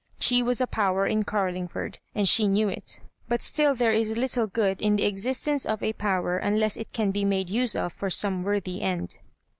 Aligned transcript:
She 0.19 0.41
was 0.41 0.59
a 0.59 0.65
Power 0.65 1.05
in 1.05 1.23
Oarlingford, 1.31 1.99
and 2.15 2.27
she 2.27 2.47
kuew 2.47 2.75
it; 2.75 3.01
but 3.27 3.39
still 3.39 3.75
there 3.75 3.91
is 3.91 4.17
little 4.17 4.47
good 4.47 4.81
in 4.81 4.95
the 4.95 5.05
existence 5.05 5.63
of 5.63 5.83
a 5.83 5.93
Power 5.93 6.39
unless 6.39 6.75
it 6.75 6.91
can 6.91 7.13
he 7.13 7.23
made 7.23 7.51
use 7.51 7.75
of 7.75 7.93
for 7.93 8.09
some 8.09 8.41
worthy 8.41 8.81
end. 8.81 9.19